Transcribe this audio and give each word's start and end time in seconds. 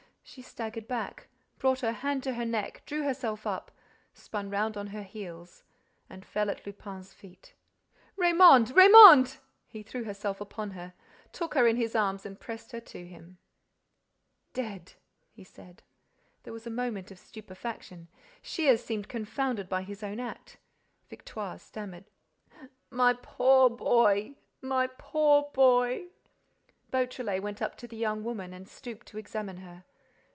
She 0.23 0.43
staggered 0.43 0.87
back, 0.87 1.27
brought 1.59 1.81
her 1.81 1.91
hand 1.91 2.23
to 2.23 2.35
her 2.35 2.45
neck, 2.45 2.83
drew 2.85 3.03
herself 3.03 3.45
up, 3.45 3.69
spun 4.13 4.49
round 4.49 4.77
on 4.77 4.87
her 4.87 5.03
heels 5.03 5.65
and 6.09 6.23
fell 6.23 6.49
at 6.49 6.65
Lupin's 6.65 7.11
feet. 7.13 7.53
"Raymonde!—Raymonde!" 8.15 9.39
He 9.67 9.83
threw 9.83 10.05
himself 10.05 10.39
upon 10.39 10.71
her, 10.71 10.93
took 11.33 11.53
her 11.55 11.67
in 11.67 11.75
his 11.75 11.95
arms 11.95 12.25
and 12.25 12.39
pressed 12.39 12.71
her 12.71 12.79
to 12.79 13.05
him. 13.05 13.39
"Dead—" 14.53 14.93
he 15.33 15.43
said. 15.43 15.83
There 16.43 16.53
was 16.53 16.65
a 16.65 16.69
moment 16.69 17.11
of 17.11 17.19
stupefaction. 17.19 18.07
Shears 18.41 18.81
seemed 18.85 19.09
confounded 19.09 19.67
by 19.67 19.81
his 19.81 20.01
own 20.01 20.21
act. 20.21 20.55
Victoire 21.09 21.59
stammered: 21.59 22.05
"My 22.89 23.11
poor 23.15 23.69
boy—my 23.69 24.87
poor 24.97 25.51
boy—" 25.53 26.05
Beautrelet 26.89 27.41
went 27.43 27.61
up 27.61 27.75
to 27.77 27.87
the 27.87 27.97
young 27.97 28.23
woman 28.23 28.53
and 28.53 28.65
stooped 28.69 29.07
to 29.07 29.17
examine 29.17 29.57
her. 29.57 29.83